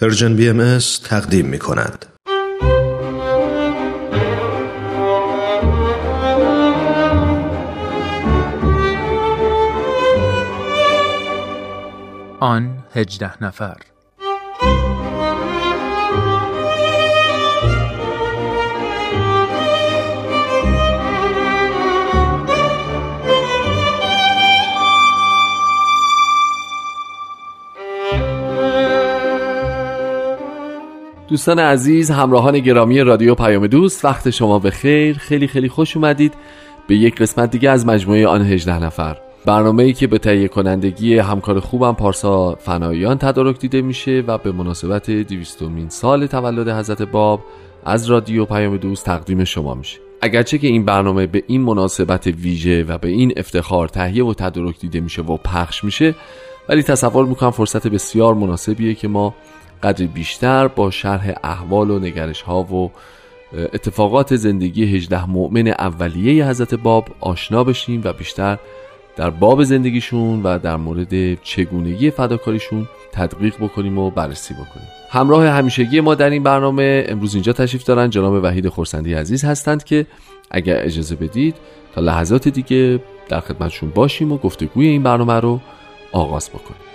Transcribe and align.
پرژن 0.00 0.36
بی 0.36 0.48
ام 0.48 0.78
تقدیم 1.04 1.46
می 1.46 1.58
کند. 1.58 2.06
آن 12.40 12.84
هجده 12.94 13.44
نفر 13.44 13.76
دوستان 31.34 31.58
عزیز 31.58 32.10
همراهان 32.10 32.58
گرامی 32.58 33.00
رادیو 33.00 33.34
پیام 33.34 33.66
دوست 33.66 34.04
وقت 34.04 34.30
شما 34.30 34.58
به 34.58 34.70
خیر 34.70 35.18
خیلی 35.18 35.46
خیلی 35.46 35.68
خوش 35.68 35.96
اومدید 35.96 36.34
به 36.88 36.96
یک 36.96 37.16
قسمت 37.16 37.50
دیگه 37.50 37.70
از 37.70 37.86
مجموعه 37.86 38.26
آن 38.26 38.42
18 38.42 38.82
نفر. 38.82 39.16
برنامه 39.46 39.82
ای 39.82 39.92
که 39.92 40.06
به 40.06 40.18
تهیه 40.18 40.48
کنندگی 40.48 41.18
همکار 41.18 41.60
خوبم 41.60 41.92
پارسا 41.92 42.54
فنایان 42.54 43.18
تدارک 43.18 43.58
دیده 43.58 43.82
میشه 43.82 44.24
و 44.26 44.38
به 44.38 44.52
مناسبت 44.52 45.10
دیویستومین 45.10 45.88
سال 45.88 46.26
تولد 46.26 46.68
حضرت 46.68 47.02
باب 47.02 47.40
از 47.84 48.06
رادیو 48.06 48.44
پیام 48.44 48.76
دوست 48.76 49.06
تقدیم 49.06 49.44
شما 49.44 49.74
میشه. 49.74 49.98
اگرچه 50.22 50.58
که 50.58 50.66
این 50.66 50.84
برنامه 50.84 51.26
به 51.26 51.42
این 51.46 51.60
مناسبت 51.60 52.26
ویژه 52.26 52.84
و 52.84 52.98
به 52.98 53.08
این 53.08 53.32
افتخار 53.36 53.88
تهیه 53.88 54.24
و 54.24 54.34
تدارک 54.34 54.80
دیده 54.80 55.00
میشه 55.00 55.22
و 55.22 55.36
پخش 55.36 55.84
میشه 55.84 56.14
ولی 56.68 56.82
تصور 56.82 57.26
می‌کنم 57.26 57.50
فرصت 57.50 57.88
بسیار 57.88 58.34
مناسبیه 58.34 58.94
که 58.94 59.08
ما 59.08 59.34
قدر 59.84 60.06
بیشتر 60.06 60.68
با 60.68 60.90
شرح 60.90 61.32
احوال 61.44 61.90
و 61.90 61.98
نگرش 61.98 62.42
ها 62.42 62.62
و 62.62 62.90
اتفاقات 63.72 64.36
زندگی 64.36 64.96
18 64.96 65.30
مؤمن 65.30 65.68
اولیه 65.68 66.48
حضرت 66.48 66.74
باب 66.74 67.08
آشنا 67.20 67.64
بشیم 67.64 68.00
و 68.04 68.12
بیشتر 68.12 68.58
در 69.16 69.30
باب 69.30 69.64
زندگیشون 69.64 70.42
و 70.42 70.58
در 70.58 70.76
مورد 70.76 71.42
چگونگی 71.42 72.10
فداکاریشون 72.10 72.88
تدقیق 73.12 73.56
بکنیم 73.56 73.98
و 73.98 74.10
بررسی 74.10 74.54
بکنیم. 74.54 74.88
همراه 75.10 75.46
همیشگی 75.46 76.00
ما 76.00 76.14
در 76.14 76.30
این 76.30 76.42
برنامه 76.42 77.04
امروز 77.08 77.34
اینجا 77.34 77.52
تشریف 77.52 77.84
دارن 77.84 78.10
جناب 78.10 78.44
وحید 78.44 78.68
خورسندی 78.68 79.14
عزیز 79.14 79.44
هستند 79.44 79.84
که 79.84 80.06
اگر 80.50 80.84
اجازه 80.84 81.16
بدید 81.16 81.56
تا 81.94 82.00
لحظات 82.00 82.48
دیگه 82.48 83.00
در 83.28 83.40
خدمتشون 83.40 83.90
باشیم 83.90 84.32
و 84.32 84.38
گفتگوی 84.38 84.86
این 84.86 85.02
برنامه 85.02 85.40
رو 85.40 85.60
آغاز 86.12 86.50
بکنیم. 86.50 86.93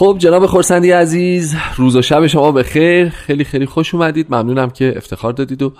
خب 0.00 0.16
جناب 0.18 0.46
خورسندی 0.46 0.90
عزیز 0.90 1.56
روز 1.76 1.96
و 1.96 2.02
شب 2.02 2.26
شما 2.26 2.52
به 2.52 2.62
خیر 2.62 3.08
خیلی 3.08 3.44
خیلی 3.44 3.66
خوش 3.66 3.94
اومدید. 3.94 4.26
ممنونم 4.30 4.70
که 4.70 4.94
افتخار 4.96 5.32
دادید 5.32 5.62
و 5.62 5.72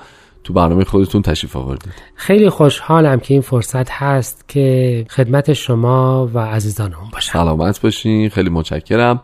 تو 0.44 0.52
برنامه 0.52 0.84
خودتون 0.84 1.22
تشریف 1.22 1.56
آوردید. 1.56 1.92
خیلی 2.14 2.48
خوشحالم 2.48 3.20
که 3.20 3.34
این 3.34 3.40
فرصت 3.40 3.90
هست 3.90 4.48
که 4.48 5.06
خدمت 5.10 5.52
شما 5.52 6.30
و 6.34 6.38
عزیزانم 6.38 7.10
باشم. 7.12 7.32
سلامت 7.32 7.80
باشین. 7.80 8.28
خیلی 8.28 8.50
متشکرم. 8.50 9.22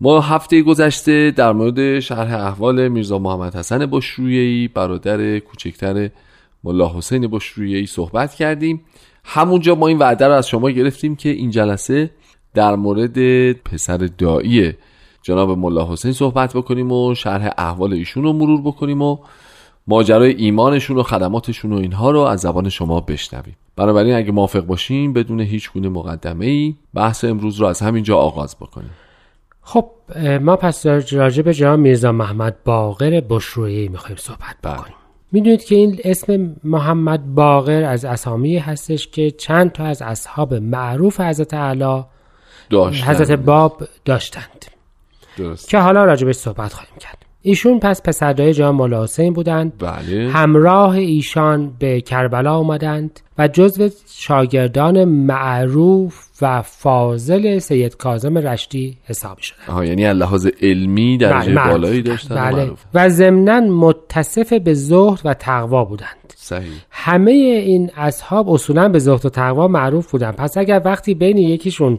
ما 0.00 0.20
هفته 0.20 0.62
گذشته 0.62 1.30
در 1.30 1.52
مورد 1.52 2.00
شرح 2.00 2.34
احوال 2.34 2.88
میرزا 2.88 3.18
محمد 3.18 3.56
حسن 3.56 3.86
بشرویهی 3.86 4.68
برادر 4.68 5.38
کوچکتر 5.38 6.10
ملا 6.64 6.96
حسین 6.96 7.26
بشرویهی 7.26 7.86
صحبت 7.86 8.34
کردیم. 8.34 8.80
همونجا 9.24 9.74
ما 9.74 9.88
این 9.88 9.98
وعده 9.98 10.26
رو 10.26 10.32
از 10.32 10.48
شما 10.48 10.70
گرفتیم 10.70 11.16
که 11.16 11.28
این 11.28 11.50
جلسه 11.50 12.10
در 12.54 12.76
مورد 12.76 13.52
پسر 13.52 13.96
دایی 13.96 14.72
جناب 15.22 15.50
ملا 15.50 15.92
حسین 15.92 16.12
صحبت 16.12 16.56
بکنیم 16.56 16.92
و 16.92 17.14
شرح 17.14 17.50
احوال 17.58 17.92
ایشون 17.92 18.22
رو 18.22 18.32
مرور 18.32 18.60
بکنیم 18.62 19.02
و 19.02 19.18
ماجرای 19.86 20.34
ایمانشون 20.34 20.96
و 20.96 21.02
خدماتشون 21.02 21.72
و 21.72 21.76
اینها 21.76 22.10
رو 22.10 22.20
از 22.20 22.40
زبان 22.40 22.68
شما 22.68 23.00
بشنویم. 23.00 23.56
بنابراین 23.76 24.14
اگه 24.14 24.32
موافق 24.32 24.60
باشیم 24.60 25.12
بدون 25.12 25.40
هیچ 25.40 25.72
گونه 25.72 25.88
مقدمه 25.88 26.46
ای 26.46 26.74
بحث 26.94 27.24
امروز 27.24 27.56
رو 27.56 27.66
از 27.66 27.80
همینجا 27.80 28.16
آغاز 28.16 28.56
بکنیم. 28.56 28.90
خب 29.62 29.90
ما 30.40 30.56
پس 30.56 30.86
راجع 31.12 31.42
به 31.42 31.54
جناب 31.54 31.78
میرزا 31.78 32.12
محمد 32.12 32.56
باقر 32.64 33.20
بشرویی 33.20 33.88
می‌خوایم 33.88 34.16
صحبت 34.16 34.56
بکنیم. 34.64 34.94
می‌دونید 35.32 35.64
که 35.64 35.74
این 35.74 35.98
اسم 36.04 36.56
محمد 36.64 37.34
باقر 37.34 37.82
از 37.82 38.04
اسامی 38.04 38.58
هستش 38.58 39.08
که 39.08 39.30
چند 39.30 39.72
تا 39.72 39.84
از 39.84 40.02
اصحاب 40.02 40.54
معروف 40.54 41.20
حضرت 41.20 41.54
اعلی 41.54 42.04
داشتند. 42.70 43.08
حضرت 43.08 43.38
باب 43.38 43.88
داشتند. 44.04 44.64
درست. 45.36 45.68
که 45.68 45.78
حالا 45.78 46.04
راجبش 46.04 46.34
صحبت 46.34 46.72
خواهیم 46.72 46.96
کرد. 47.00 47.24
ایشون 47.42 47.78
پس 47.78 48.02
پسردای 48.02 48.54
جان 48.54 48.74
مولا 48.74 49.02
حسین 49.02 49.32
بودند 49.32 49.72
بله 49.78 50.30
همراه 50.30 50.94
ایشان 50.94 51.72
به 51.78 52.00
کربلا 52.00 52.54
آمدند 52.54 53.20
و 53.38 53.48
جزو 53.48 53.88
شاگردان 54.08 55.04
معروف 55.04 56.28
و 56.42 56.62
فاضل 56.62 57.58
سید 57.58 57.96
کاظم 57.96 58.38
رشتی 58.38 58.96
حساب 59.04 59.38
شدند 59.38 59.68
آها 59.68 59.84
یعنی 59.84 60.12
لحاظ 60.12 60.48
علمی 60.62 61.18
درجه 61.18 61.54
بله،. 61.54 61.72
بالایی 61.72 62.02
داشتن 62.02 62.34
و 62.34 62.52
بله. 62.52 62.70
و 62.94 63.08
ضمنا 63.08 63.60
متصف 63.60 64.52
به 64.52 64.74
زهد 64.74 65.20
و 65.24 65.34
تقوا 65.34 65.84
بودند 65.84 66.34
صحیح 66.36 66.72
همه 66.90 67.30
این 67.30 67.90
اصحاب 67.96 68.50
اصولا 68.50 68.88
به 68.88 68.98
زهد 68.98 69.26
و 69.26 69.28
تقوا 69.28 69.68
معروف 69.68 70.10
بودن 70.10 70.32
پس 70.32 70.56
اگر 70.56 70.82
وقتی 70.84 71.14
بین 71.14 71.38
یکیشون 71.38 71.98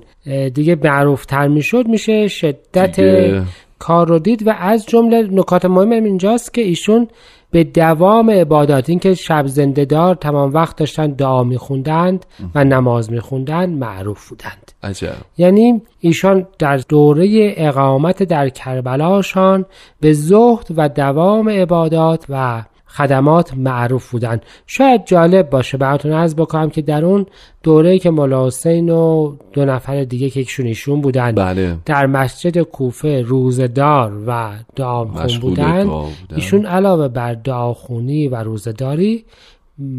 دیگه 0.53 0.77
معروف 0.83 1.25
تر 1.25 1.47
می‌شد 1.47 1.87
میشه 1.87 2.27
شدت 2.27 2.99
دیگه. 2.99 3.43
کار 3.79 4.07
رو 4.07 4.19
دید 4.19 4.47
و 4.47 4.55
از 4.59 4.85
جمله 4.85 5.27
نکات 5.31 5.65
مهم 5.65 5.89
اینجاست 5.89 6.53
که 6.53 6.61
ایشون 6.61 7.07
به 7.51 7.63
دوام 7.63 8.29
عبادات 8.29 8.89
این 8.89 8.99
که 8.99 9.13
شب 9.13 9.47
زنده 9.47 9.85
دار 9.85 10.15
تمام 10.15 10.53
وقت 10.53 10.75
داشتن 10.75 11.07
دعا 11.07 11.43
میخوندند 11.43 12.25
و 12.55 12.63
نماز 12.63 13.11
میخوندند 13.11 13.77
معروف 13.77 14.29
بودند. 14.29 14.71
عجب. 14.83 15.15
یعنی 15.37 15.81
ایشان 15.99 16.47
در 16.59 16.77
دوره 16.77 17.53
اقامت 17.57 18.23
در 18.23 18.49
کربلاشان 18.49 19.65
به 19.99 20.13
زهد 20.13 20.67
و 20.75 20.89
دوام 20.89 21.49
عبادات 21.49 22.25
و 22.29 22.63
خدمات 22.89 23.53
معروف 23.57 24.11
بودند 24.11 24.41
شاید 24.67 25.05
جالب 25.05 25.49
باشه 25.49 25.77
براتون 25.77 26.13
از 26.13 26.35
بکنم 26.35 26.69
که 26.69 26.81
در 26.81 27.05
اون 27.05 27.25
دوره 27.63 27.99
که 27.99 28.09
مولا 28.09 28.47
حسین 28.47 28.89
و 28.89 29.35
دو 29.53 29.65
نفر 29.65 30.03
دیگه 30.03 30.29
که 30.29 30.39
یکشون 30.39 30.65
ایشون 30.65 31.01
بودند 31.01 31.35
بله 31.35 31.77
در 31.85 32.05
مسجد 32.05 32.61
کوفه 32.61 33.21
روزدار 33.21 34.23
و 34.27 34.51
دعاخون 34.75 35.25
دعا 35.25 35.39
بودن. 35.41 35.89
ایشون 36.35 36.65
علاوه 36.65 37.07
بر 37.07 37.33
دعاخونی 37.33 38.27
و 38.27 38.35
روزداری 38.35 39.25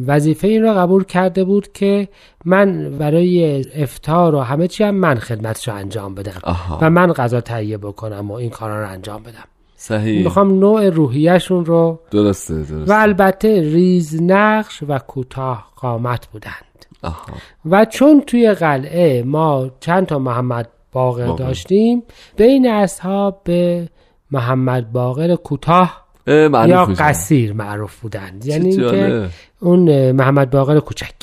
وظیفه 0.06 0.48
این 0.48 0.62
را 0.62 0.74
قبول 0.74 1.04
کرده 1.04 1.44
بود 1.44 1.72
که 1.72 2.08
من 2.44 2.98
برای 2.98 3.64
افتار 3.74 4.34
و 4.34 4.40
همه 4.40 4.68
چی 4.68 4.84
هم 4.84 4.94
من 4.94 5.14
خدمتش 5.14 5.68
رو 5.68 5.74
انجام 5.74 6.14
بدم 6.14 6.40
آها. 6.42 6.78
و 6.82 6.90
من 6.90 7.12
غذا 7.12 7.40
تهیه 7.40 7.78
بکنم 7.78 8.30
و 8.30 8.34
این 8.34 8.50
کارا 8.50 8.82
رو 8.82 8.90
انجام 8.90 9.22
بدم 9.22 9.44
صحیح. 9.82 10.24
می‌خوام 10.24 10.58
نوع 10.58 10.88
روحیهشون 10.88 11.64
رو 11.64 12.00
درسته 12.10 12.54
درسته. 12.54 12.92
و 12.94 12.96
البته 12.98 13.60
ریز 13.60 14.22
نقش 14.22 14.82
و 14.88 14.98
کوتاه 14.98 15.72
قامت 15.76 16.26
بودند. 16.26 16.86
آها. 17.02 17.32
و 17.70 17.84
چون 17.84 18.22
توی 18.26 18.52
قلعه 18.52 19.22
ما 19.22 19.70
چند 19.80 20.06
تا 20.06 20.18
محمد 20.18 20.68
باقر 20.92 21.26
باقر. 21.26 21.44
داشتیم 21.44 22.02
بین 22.36 22.70
اصحاب 22.70 23.40
به 23.44 23.88
محمد 24.30 24.92
باقر 24.92 25.36
کوتاه 25.36 26.06
یا. 26.26 26.84
قصیر 26.98 27.52
معروف 27.52 28.00
بودند. 28.00 28.46
یعنی 28.46 28.68
اینکه 28.68 28.82
جالب. 28.82 29.30
اون 29.60 30.12
محمد 30.12 30.50
باقر 30.50 30.80
کوچک. 30.80 31.14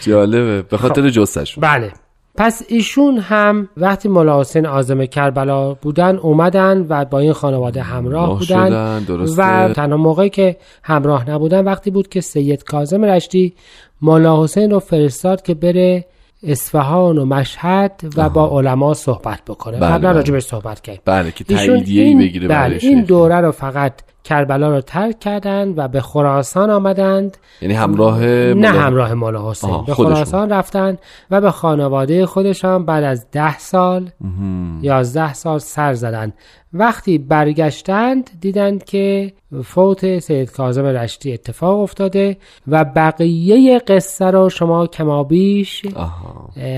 جالبه. 0.00 0.62
به 0.62 0.76
خاطر 0.76 1.02
خب. 1.02 1.08
جستشون 1.08 1.62
بله. 1.62 1.92
پس 2.36 2.62
ایشون 2.68 3.18
هم 3.18 3.68
وقتی 3.76 4.08
مولا 4.08 4.40
حسین 4.40 4.66
عازم 4.66 5.06
کربلا 5.06 5.74
بودن 5.74 6.16
اومدن 6.16 6.86
و 6.88 7.04
با 7.04 7.18
این 7.18 7.32
خانواده 7.32 7.82
همراه 7.82 8.38
بودن. 8.38 9.02
و 9.38 9.72
تنها 9.72 9.96
موقعی 9.96 10.30
که 10.30 10.56
همراه 10.82 11.30
نبودن 11.30 11.64
وقتی 11.64 11.90
بود 11.90 12.08
که 12.08 12.20
سید 12.20 12.64
کاظم 12.64 13.04
رشتی 13.04 13.54
مولا 14.02 14.42
حسین 14.44 14.70
رو 14.70 14.78
فرستاد 14.78 15.42
که 15.42 15.54
بره 15.54 16.04
اصفهان 16.42 17.18
و 17.18 17.24
مشهد 17.24 18.00
و 18.16 18.28
با 18.28 18.48
علما 18.58 18.94
صحبت 18.94 19.40
بکنه 19.46 19.78
بله، 19.78 19.90
قبلا 19.90 20.08
بله. 20.08 20.12
راجبش 20.12 20.42
صحبت 20.44 20.80
کردیم 20.80 21.02
بله 21.04 21.30
که 21.30 21.44
تاییدیه 21.44 22.02
ای 22.02 22.08
این- 22.08 22.18
بگیره 22.18 22.48
بله 22.48 22.78
این. 22.80 23.02
دوره 23.02 23.40
رو 23.40 23.52
فقط 23.52 23.92
کربلا 24.24 24.68
را 24.68 24.80
ترک 24.80 25.20
کردند 25.20 25.78
و 25.78 25.88
به 25.88 26.00
خراسان 26.00 26.70
آمدند. 26.70 27.36
یعنی 27.60 27.74
همراه 27.74 28.20
نه 28.24 28.54
مولا- 28.54 28.66
همراه 28.80 29.14
مولا 29.14 29.50
حسین. 29.50 29.70
آها، 29.70 29.82
به 29.82 29.94
خودشون. 29.94 30.14
خراسان 30.14 30.50
رفتن 30.50 30.98
و 31.30 31.40
به 31.40 31.50
خانواده 31.50 32.26
خودشان 32.26 32.84
بعد 32.84 33.04
از 33.04 33.26
ده 33.32 33.58
سال 33.58 34.10
یازده 34.82 35.34
سال 35.34 35.58
سر 35.58 35.94
زدن 35.94 36.32
وقتی 36.72 37.18
برگشتند 37.18 38.30
دیدند 38.40 38.84
که 38.84 39.32
فوت 39.64 40.18
سید 40.18 40.50
کاظم 40.52 40.84
رشتی 40.84 41.32
اتفاق 41.32 41.80
افتاده 41.80 42.36
و 42.68 42.84
بقیه 42.84 43.78
قصه 43.78 44.24
رو 44.24 44.50
شما 44.50 44.86
کمابیش 44.86 45.82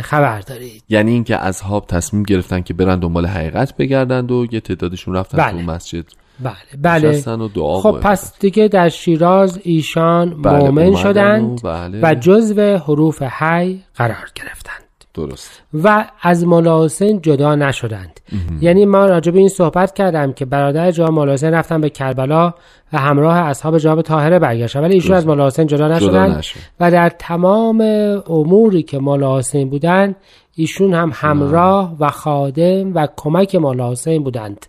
خبر 0.03 0.41
دارید. 0.41 0.83
یعنی 0.89 1.11
اینکه 1.13 1.37
اصحاب 1.37 1.87
تصمیم 1.87 2.23
گرفتن 2.23 2.61
که 2.63 2.75
برن 2.75 2.99
دنبال 2.99 3.27
حقیقت 3.27 3.77
بگردند 3.77 4.33
و 4.33 4.47
یه 4.51 4.61
تعدادشون 4.61 5.15
رفتن 5.15 5.39
بله. 5.39 5.65
تو 5.65 5.73
مسجد. 5.73 6.05
بله 6.41 6.55
بله. 6.83 7.37
و 7.37 7.49
دعا 7.49 7.81
خب 7.81 8.01
پس 8.03 8.39
دیگه 8.39 8.69
در 8.69 8.89
شیراز 8.89 9.61
ایشان 9.63 10.43
بله، 10.43 10.59
مؤمن 10.59 10.95
شدند 10.97 11.61
و 11.65 11.69
بله. 11.69 12.01
و 12.03 12.15
جزو 12.15 12.61
حروف 12.61 13.23
حی 13.23 13.83
قرار 13.95 14.31
گرفتند. 14.35 14.86
درست. 15.17 15.63
و 15.75 16.05
از 16.23 16.47
مولا 16.47 16.85
حسین 16.85 17.21
جدا 17.21 17.55
نشدند. 17.55 18.21
یعنی 18.61 18.87
ما 18.87 19.07
راجع 19.07 19.33
به 19.33 19.39
این 19.39 19.49
صحبت 19.49 19.95
کردم 19.95 20.33
که 20.33 20.45
برادر 20.45 20.91
جناب 20.91 21.11
مولا 21.11 21.33
حسین 21.33 21.55
رفتن 21.55 21.81
به 21.81 21.91
کربلا 21.91 22.55
و 22.93 22.99
همراه 22.99 23.37
اصحاب 23.37 23.79
جناب 23.79 24.03
طاهره 24.03 24.39
برگشتن. 24.39 24.81
ولی 24.81 24.95
ایشون 24.95 25.17
از 25.17 25.27
مولا 25.27 25.47
حسین 25.47 25.67
جدا 25.67 25.89
نشدند 25.89 26.39
نشد. 26.39 26.61
و 26.81 26.91
در 26.91 27.09
تمام 27.09 27.81
اموری 28.27 28.83
که 28.83 28.99
مولا 28.99 29.39
حسین 29.39 29.71
بودند 29.71 30.17
ایشون 30.55 30.95
هم 30.95 31.11
همراه 31.15 31.97
و 32.01 32.11
خادم 32.11 32.95
و 32.95 33.09
کمک 33.17 33.55
مولا 33.55 33.91
حسین 33.91 34.23
بودند. 34.23 34.67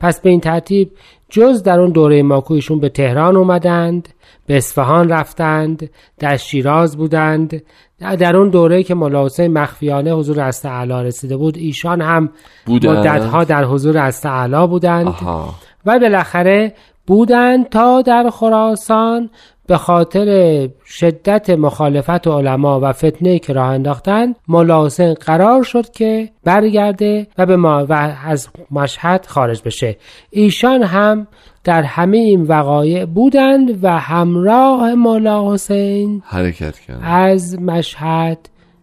پس 0.00 0.20
به 0.20 0.30
این 0.30 0.40
ترتیب 0.40 0.92
جز 1.28 1.62
در 1.62 1.80
اون 1.80 1.90
دوره 1.90 2.22
ماکو 2.22 2.54
ایشون 2.54 2.80
به 2.80 2.88
تهران 2.88 3.36
اومدند 3.36 4.08
به 4.46 4.56
اصفهان 4.56 5.08
رفتند 5.08 5.90
در 6.18 6.36
شیراز 6.36 6.96
بودند 6.96 7.62
در 8.00 8.36
اون 8.36 8.48
دوره 8.48 8.82
که 8.82 8.94
مولا 8.94 9.24
حسین 9.24 9.52
مخفیانه 9.52 10.12
حضور 10.12 10.40
است 10.40 10.66
اعلی 10.66 11.04
رسیده 11.04 11.36
بود 11.36 11.56
ایشان 11.56 12.00
هم 12.00 12.30
بودند. 12.66 12.96
مدتها 12.96 13.44
در 13.44 13.64
حضور 13.64 13.98
است 13.98 14.26
اعلی 14.26 14.66
بودند 14.66 15.06
آها 15.06 15.54
و 15.86 15.98
بالاخره 15.98 16.74
بودند 17.06 17.68
تا 17.68 18.02
در 18.02 18.30
خراسان 18.30 19.30
به 19.70 19.76
خاطر 19.76 20.68
شدت 20.86 21.50
مخالفت 21.50 22.28
علما 22.28 22.80
و 22.82 22.92
فتنه 22.92 23.38
که 23.38 23.52
راه 23.52 23.66
انداختن 23.66 24.34
مولا 24.48 24.86
حسین 24.86 25.14
قرار 25.14 25.62
شد 25.62 25.90
که 25.90 26.30
برگرده 26.44 27.26
و 27.38 27.46
به 27.46 27.56
ما 27.56 27.86
و 27.88 28.16
از 28.24 28.48
مشهد 28.70 29.26
خارج 29.26 29.62
بشه. 29.64 29.96
ایشان 30.30 30.82
هم 30.82 31.26
در 31.64 31.82
همه 31.82 32.16
این 32.16 32.42
وقایع 32.42 33.04
بودند 33.04 33.84
و 33.84 33.98
همراه 33.98 34.94
مولا 34.94 35.54
حسین 35.54 36.22
حرکت 36.26 36.78
کردن 36.78 37.02
از 37.02 37.60
مشهد 37.60 38.38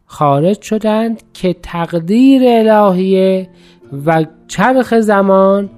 خارج 0.06 0.62
شدند 0.62 1.24
که 1.34 1.56
تقدیر 1.64 2.42
الهیه 2.46 3.50
و 4.06 4.26
چرخ 4.48 5.00
زمان 5.00 5.70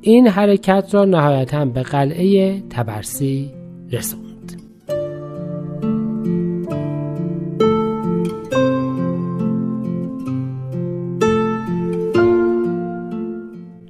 این 0.00 0.28
حرکت 0.28 0.88
را 0.92 1.04
نهایتا 1.04 1.64
به 1.64 1.82
قلعه 1.82 2.60
تبرسی 2.70 3.52
رسوند. 3.92 4.25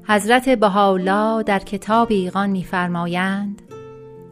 حضرت 0.09 0.49
بهاءالله 0.49 1.43
در 1.43 1.59
کتاب 1.59 2.09
ایقان 2.11 2.51
می‌فرمایند 2.51 3.63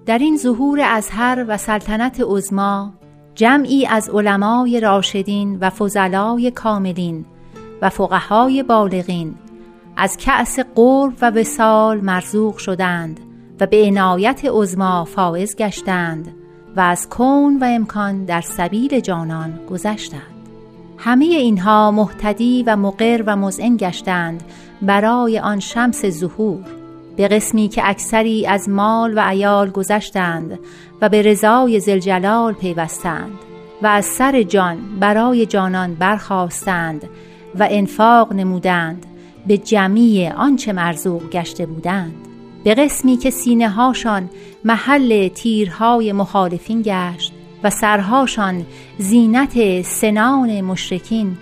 در 0.06 0.18
این 0.18 0.36
ظهور 0.36 0.80
ازهر 0.80 1.44
و 1.48 1.56
سلطنت 1.56 2.20
عظما 2.20 2.92
جمعی 3.34 3.86
از 3.86 4.10
علمای 4.10 4.80
راشدین 4.80 5.58
و 5.60 5.70
فضلای 5.70 6.50
کاملین 6.50 7.24
و 7.82 7.90
فقهای 7.90 8.62
بالغین 8.62 9.34
از 9.96 10.16
کأس 10.16 10.58
قرب 10.74 11.12
و 11.22 11.30
وسال 11.30 12.00
مرزوق 12.00 12.56
شدند 12.56 13.20
و 13.60 13.66
به 13.66 13.86
عنایت 13.86 14.40
عظما 14.44 15.04
فائز 15.04 15.56
گشتند 15.56 16.34
و 16.76 16.80
از 16.80 17.08
کون 17.08 17.58
و 17.58 17.64
امکان 17.64 18.24
در 18.24 18.40
سبیل 18.40 19.00
جانان 19.00 19.60
گذشتند. 19.70 20.33
همه 20.98 21.24
اینها 21.24 21.90
محتدی 21.90 22.62
و 22.66 22.76
مقر 22.76 23.22
و 23.26 23.36
مزعن 23.36 23.76
گشتند 23.76 24.42
برای 24.82 25.38
آن 25.38 25.60
شمس 25.60 26.06
ظهور 26.06 26.64
به 27.16 27.28
قسمی 27.28 27.68
که 27.68 27.82
اکثری 27.84 28.46
از 28.46 28.68
مال 28.68 29.12
و 29.16 29.20
عیال 29.20 29.70
گذشتند 29.70 30.58
و 31.00 31.08
به 31.08 31.22
رضای 31.22 31.80
زلجلال 31.80 32.52
پیوستند 32.52 33.38
و 33.82 33.86
از 33.86 34.04
سر 34.04 34.42
جان 34.42 34.78
برای 35.00 35.46
جانان 35.46 35.94
برخواستند 35.94 37.08
و 37.58 37.68
انفاق 37.70 38.32
نمودند 38.32 39.06
به 39.46 39.58
جمیع 39.58 40.32
آنچه 40.32 40.72
مرزوق 40.72 41.30
گشته 41.30 41.66
بودند. 41.66 42.14
به 42.64 42.74
قسمی 42.74 43.16
که 43.16 43.30
سینه 43.30 43.68
هاشان 43.68 44.30
محل 44.64 45.28
تیرهای 45.28 46.12
مخالفین 46.12 46.82
گشت 46.84 47.32
و 47.64 47.70
سرهاشان 47.70 48.66
زینت 48.98 49.82
سنان 49.82 50.60
مشرکین 50.60 51.36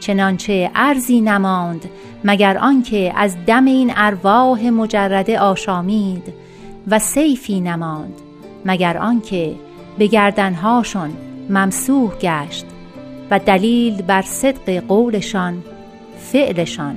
چنانچه 0.00 0.70
ارزی 0.74 1.20
نماند 1.20 1.90
مگر 2.24 2.58
آنکه 2.58 3.12
از 3.16 3.36
دم 3.46 3.64
این 3.64 3.92
ارواح 3.96 4.70
مجرده 4.70 5.38
آشامید 5.38 6.32
و 6.88 6.98
سیفی 6.98 7.60
نماند 7.60 8.14
مگر 8.64 8.98
آنکه 8.98 9.54
به 9.98 10.06
گردنهاشون 10.06 11.10
ممسوح 11.50 12.10
گشت 12.20 12.66
و 13.30 13.38
دلیل 13.38 14.02
بر 14.02 14.22
صدق 14.22 14.86
قولشان 14.88 15.62
فعلشان. 16.18 16.96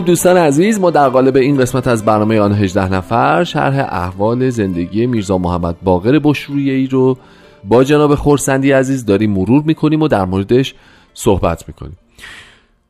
خب 0.00 0.06
دوستان 0.06 0.36
عزیز 0.36 0.80
ما 0.80 0.90
در 0.90 1.08
قالب 1.08 1.36
این 1.36 1.58
قسمت 1.58 1.86
از 1.86 2.04
برنامه 2.04 2.40
آن 2.40 2.52
18 2.52 2.92
نفر 2.92 3.44
شرح 3.44 3.78
احوال 3.78 4.50
زندگی 4.50 5.06
میرزا 5.06 5.38
محمد 5.38 5.76
باقر 5.82 6.18
بشرویه 6.18 6.72
ای 6.72 6.86
رو 6.86 7.16
با 7.64 7.84
جناب 7.84 8.14
خورسندی 8.14 8.72
عزیز 8.72 9.06
داریم 9.06 9.30
مرور 9.30 9.62
می‌کنیم 9.62 10.02
و 10.02 10.08
در 10.08 10.24
موردش 10.24 10.74
صحبت 11.14 11.68
می‌کنیم. 11.68 11.96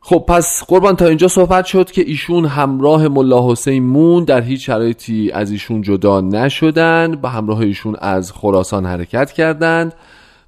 خب 0.00 0.24
پس 0.28 0.64
قربان 0.68 0.96
تا 0.96 1.06
اینجا 1.06 1.28
صحبت 1.28 1.64
شد 1.64 1.90
که 1.90 2.02
ایشون 2.06 2.44
همراه 2.44 3.08
ملا 3.08 3.52
حسین 3.52 3.82
مون 3.82 4.24
در 4.24 4.40
هیچ 4.40 4.66
شرایطی 4.66 5.30
از 5.30 5.50
ایشون 5.50 5.82
جدا 5.82 6.20
نشدن 6.20 7.16
به 7.16 7.28
همراه 7.28 7.60
ایشون 7.60 7.96
از 7.98 8.32
خراسان 8.32 8.86
حرکت 8.86 9.32
کردند 9.32 9.94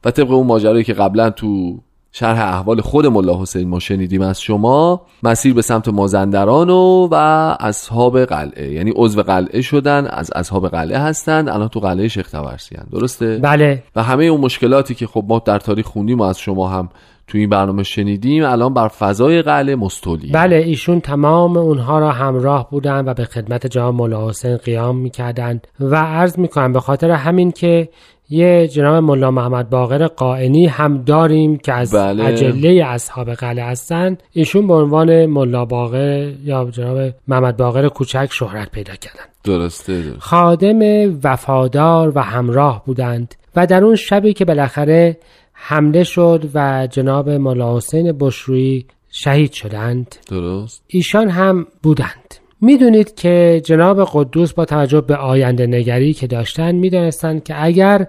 و 0.05 0.11
طبق 0.11 0.31
اون 0.31 0.47
ماجرایی 0.47 0.85
که 0.85 0.93
قبلا 0.93 1.31
تو 1.31 1.79
شرح 2.15 2.41
احوال 2.41 2.81
خود 2.81 3.07
ملا 3.07 3.43
حسین 3.43 3.69
ما 3.69 3.79
شنیدیم 3.79 4.23
از 4.23 4.41
شما. 4.41 5.07
مسیر 5.23 5.55
به 5.55 5.63
سمت 5.63 5.89
مازندران 5.89 6.71
و 6.71 7.09
و 7.11 7.15
اصحاب 7.61 8.25
قلعه. 8.25 8.73
یعنی 8.73 8.93
عضو 8.97 9.23
قلعه 9.23 9.61
شدن 9.61 10.07
از 10.07 10.31
اصحاب 10.35 10.69
قلعه 10.69 10.99
هستند 10.99 11.49
الان 11.49 11.69
تو 11.69 11.81
قلعه 11.81 12.09
شیخ 12.09 12.31
تبرسی 12.31 12.77
درسته؟ 12.93 13.39
بله. 13.39 13.83
و 13.97 14.03
همه 14.03 14.25
اون 14.25 14.41
مشکلاتی 14.41 14.95
که 14.95 15.07
خب 15.07 15.25
ما 15.29 15.39
در 15.39 15.59
تاریخ 15.59 15.87
خوندیم 15.87 16.19
و 16.19 16.23
از 16.23 16.39
شما 16.39 16.69
هم 16.69 16.89
تو 17.33 17.39
این 17.39 17.49
برنامه 17.49 17.83
شنیدیم 17.83 18.45
الان 18.45 18.75
بر 18.75 18.89
فضای 18.89 19.43
قلعه 19.43 19.75
مستولی 19.75 20.31
بله 20.31 20.57
ایشون 20.57 21.01
تمام 21.01 21.57
اونها 21.57 21.99
را 21.99 22.13
همراه 22.13 22.71
بودن 22.71 23.05
و 23.09 23.15
به 23.15 23.25
خدمت 23.25 23.67
جناب 23.67 23.95
مولا 23.95 24.29
حسین 24.29 24.57
قیام 24.57 24.97
می‌کردند 24.97 25.67
و 25.81 25.97
عرض 25.97 26.39
می‌کنم 26.39 26.73
به 26.73 26.81
خاطر 26.81 27.11
همین 27.11 27.53
که 27.53 27.89
یه 28.31 28.69
جناب 28.69 29.05
ملا 29.05 29.31
محمد 29.31 29.71
باقر 29.71 30.07
قائنی 30.07 30.67
هم 30.67 31.03
داریم 31.03 31.59
که 31.59 31.73
از 31.73 31.95
بله. 31.95 32.25
اجله 32.25 32.85
اصحاب 32.87 33.31
قلعه 33.31 33.65
هستند 33.65 34.23
ایشون 34.33 34.67
به 34.67 34.75
عنوان 34.75 35.27
ملا 35.27 35.65
باقر 35.65 36.33
یا 36.45 36.71
جناب 36.71 37.15
محمد 37.29 37.57
باقر 37.57 37.89
کوچک 37.89 38.29
شهرت 38.31 38.71
پیدا 38.71 38.95
کردند 38.95 39.29
درسته, 39.45 40.03
درسته. 40.03 40.21
خادم 40.21 40.81
وفادار 41.25 42.13
و 42.15 42.23
همراه 42.23 42.83
بودند 42.87 43.35
و 43.57 43.67
در 43.67 43.85
اون 43.85 43.97
شبی 43.97 44.33
که 44.33 44.45
بالاخره 44.45 45.17
حمله 45.65 46.05
شد 46.05 46.51
و 46.55 46.89
جناب 46.91 47.31
مولا 47.31 47.77
حسین 47.77 48.13
بشرویی 48.21 48.87
شهید 49.11 49.53
شدند. 49.53 50.17
درست. 50.29 50.83
ایشان 50.87 51.29
هم 51.29 51.67
بودند. 51.83 52.35
می‌دونید 52.61 53.15
که 53.15 53.63
جناب 53.65 54.09
قدوس 54.13 54.53
با 54.53 54.65
توجه 54.65 55.01
به 55.01 55.17
آینده 55.17 55.67
نگری 55.67 56.13
که 56.13 56.27
داشتن 56.27 56.75
می‌دانستند 56.75 57.45
که 57.45 57.65
اگر 57.65 58.07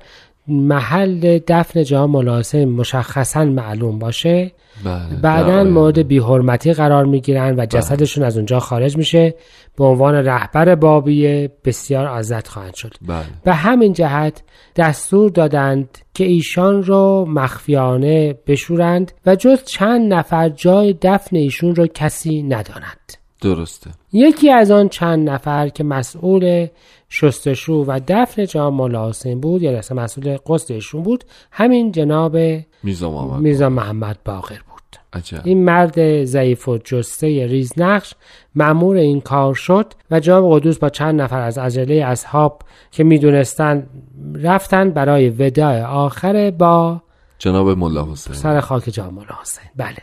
محل 0.48 1.40
دفن 1.48 1.84
جناب 1.84 2.10
مولا 2.10 2.40
حسین 2.40 2.70
مشخصا 2.70 3.46
معلوم 3.46 4.00
باشه. 4.00 4.52
بله. 4.86 5.22
بعدا 5.22 5.64
بله. 5.64 5.70
مورد 5.70 6.08
بیحرمتی 6.08 6.74
قرار 6.74 7.06
می‌گیرن 7.06 7.60
و 7.60 7.66
جسدشون 7.66 8.24
از 8.24 8.38
اونجا 8.38 8.60
خارج 8.60 8.98
میشه. 8.98 9.36
به 9.78 9.84
عنوان 9.84 10.16
رهبر 10.16 10.76
بابیه 10.76 11.52
بسیار 11.66 12.06
آزد 12.06 12.48
خواهند 12.48 12.74
شد. 12.74 12.94
بله. 13.08 13.26
به 13.44 13.54
همین 13.54 13.94
جهت 13.94 14.44
دستور 14.76 15.30
دادند 15.30 15.98
که 16.14 16.24
ایشان 16.24 16.84
رو 16.84 17.26
مخفیانه 17.30 18.36
بشورند 18.48 19.12
و 19.26 19.36
جز 19.36 19.64
چند 19.64 20.14
نفر 20.14 20.50
جای 20.50 20.96
دفن 21.02 21.36
ایشون 21.36 21.76
رو 21.76 21.88
کسی 21.88 22.44
نداند. 22.44 23.14
درسته. 23.42 23.90
یکی 24.14 24.52
از 24.52 24.72
آن 24.72 24.90
چند 24.90 25.30
نفر 25.30 25.70
که 25.70 25.84
مسئول 25.84 26.68
شستشو 27.16 27.74
و 27.74 28.00
دفن 28.08 28.46
جناب 28.46 28.74
مولا 28.74 29.10
حسین 29.10 29.40
بود 29.40 29.62
یا 29.62 29.78
اصلا 29.78 30.04
مسئول 30.04 30.38
قصد 30.48 30.72
ایشون 30.72 31.04
بود. 31.04 31.24
همین 31.52 31.92
جناب 31.92 32.38
میرزا 32.84 33.12
محمد 33.12 33.64
محمد 33.64 34.18
باقر 34.26 34.56
بود. 34.56 34.84
عجب. 35.14 35.42
این 35.44 35.64
مرد 35.64 36.24
ضعیف 36.24 36.68
و 36.68 36.78
جسته 36.78 37.48
ریزنقش 37.48 38.14
مأمور 38.56 38.96
این 38.96 39.22
کار 39.22 39.54
شد 39.54 39.94
و 40.12 40.20
جناب 40.20 40.60
قدوس 40.60 40.78
با 40.78 40.90
چند 40.90 41.22
نفر 41.22 41.42
از 41.42 41.58
عجله 41.58 41.96
اصحاب 41.96 42.62
که 42.92 43.04
می‌دونستند 43.04 43.90
رفتن 44.36 44.90
برای 44.90 45.30
وداع 45.30 45.84
آخر 45.84 46.52
با 46.52 47.02
جناب 47.40 47.70
ملا 47.70 48.12
حسین. 48.12 48.36
سر 48.36 48.60
خاک 48.60 48.84
جناب 48.84 49.14
مولا 49.14 49.36
حسین. 49.42 49.70
بله. 49.76 49.98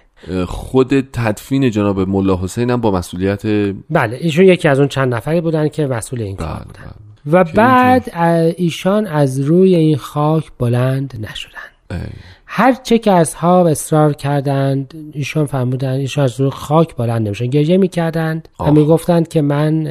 خود 0.46 1.00
تدفین 1.00 1.70
جناب 1.70 2.00
ملا 2.00 2.36
حسین 2.36 2.70
هم 2.70 2.80
با 2.80 2.90
مسئولیت 2.90 3.46
بله 3.46 3.74
بله 3.90 4.16
ایشون 4.20 4.44
یکی 4.44 4.68
از 4.68 4.78
اون 4.78 4.88
چند 4.88 5.14
نفری 5.14 5.40
بودن 5.40 5.68
که 5.68 5.86
مسئول 5.86 6.22
این 6.22 6.36
کار 6.36 6.64
بودن 6.66 6.90
بله. 7.26 7.42
و 7.42 7.44
بعد 7.54 8.12
ایشان 8.56 9.06
از 9.06 9.40
روی 9.40 9.74
این 9.74 9.96
خاک 9.96 10.44
بلند 10.58 11.26
نشدند. 11.30 12.10
هر 12.46 12.72
چه 12.72 12.98
که 12.98 13.12
اصحاب 13.12 13.66
اصرار 13.66 14.12
کردند 14.12 14.94
ایشان 15.12 15.46
فرمودند 15.46 16.00
ایشان 16.00 16.24
از 16.24 16.40
روی 16.40 16.50
خاک 16.50 16.96
بلند 16.96 17.26
نمیشن 17.26 17.46
گریه 17.46 17.76
می‌کردند 17.76 18.48
و. 18.60 18.70
می‌گفتند 18.70 19.28
که 19.28 19.42
من 19.42 19.84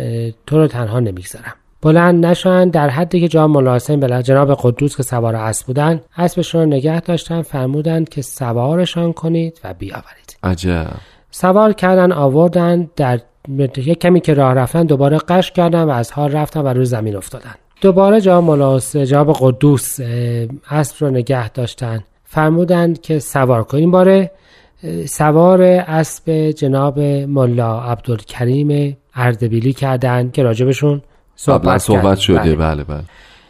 تو 0.47 0.57
رو 0.57 0.67
تنها 0.67 0.99
نمی‌گذارم 0.99 1.53
بلند 1.81 2.25
نشن 2.25 2.69
در 2.69 2.89
حدی 2.89 3.27
که 3.27 3.39
مولا 3.39 3.75
حسین 3.75 3.99
بلا 3.99 4.21
جناب 4.21 4.57
قدوس 4.63 4.97
که 4.97 5.03
سوار 5.03 5.35
اسب 5.35 5.67
بودن 5.67 6.01
اسبشون 6.17 6.61
رو 6.61 6.67
نگه 6.67 6.99
داشتن 6.99 7.41
فرمودند 7.41 8.09
که 8.09 8.21
سوارشان 8.21 9.13
کنید 9.13 9.59
و 9.63 9.73
بیاورید. 9.73 10.37
عجب. 10.43 10.87
سوار 11.31 11.73
کردن 11.73 12.11
آوردن 12.11 12.89
در 12.95 13.19
یک 13.77 13.99
کمی 13.99 14.21
که 14.21 14.33
راه 14.33 14.53
رفتن 14.53 14.83
دوباره 14.83 15.17
قش 15.17 15.51
کردن 15.51 15.83
و 15.83 15.89
از 15.89 16.11
حال 16.11 16.31
رفتن 16.31 16.61
و 16.61 16.67
روی 16.67 16.85
زمین 16.85 17.15
افتادن. 17.15 17.55
دوباره 17.81 18.21
جناب 18.21 18.43
مولا 18.43 18.75
حسین- 18.75 19.05
جناب 19.05 19.37
قدوس 19.39 19.99
اسب 20.69 20.95
رو 20.99 21.09
نگه 21.09 21.49
داشتن. 21.49 22.03
فرمودند 22.23 23.01
که 23.01 23.19
سوار 23.19 23.63
کنیم 23.63 23.91
باره 23.91 24.31
سوار 25.05 25.61
اسب 25.87 26.31
جناب 26.51 26.99
ملا 27.27 27.79
عبدالکریم 27.81 28.97
اردبیلی 29.15 29.73
کردن 29.73 30.29
که 30.31 30.43
راجبشون 30.43 31.01
صحبت, 31.39 31.77
صحبت. 31.77 32.17
شده. 32.17 32.39
بله. 32.39 32.55
بله 32.55 32.83
بله. 32.83 33.03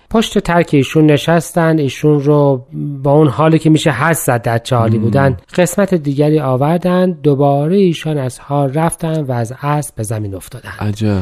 پشت 0.09 0.39
ترک 0.39 0.69
ایشون 0.73 1.05
نشستن. 1.05 1.79
ایشون 1.79 2.19
رو 2.19 2.65
با 3.03 3.11
اون 3.11 3.27
حالی 3.27 3.59
که 3.59 3.69
میشه 3.69 3.91
حس 3.91 4.25
زد 4.25 4.41
در 4.41 4.57
چه 4.57 4.75
حالی 4.75 4.97
بودن 4.97 5.37
قسمت 5.55 5.93
دیگری 5.93 6.39
آوردن. 6.39 7.11
دوباره 7.11 7.77
ایشان 7.77 8.17
از 8.17 8.39
حال 8.39 8.73
رفتن 8.73 9.21
و 9.21 9.31
از 9.31 9.53
اسب 9.61 9.95
به 9.95 10.03
زمین 10.03 10.35
افتادن. 10.35 10.71
عجب. 10.79 11.21